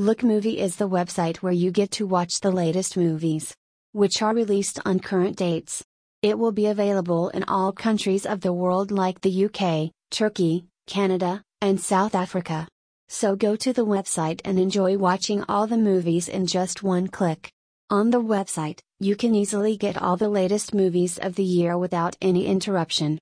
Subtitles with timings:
[0.00, 3.54] Look Movie is the website where you get to watch the latest movies,
[3.92, 5.84] which are released on current dates.
[6.22, 11.42] It will be available in all countries of the world like the UK, Turkey, Canada,
[11.60, 12.66] and South Africa.
[13.10, 17.52] So go to the website and enjoy watching all the movies in just one click.
[17.90, 22.16] On the website, you can easily get all the latest movies of the year without
[22.22, 23.18] any interruption.